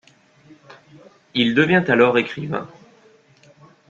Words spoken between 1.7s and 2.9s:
alors écrivain.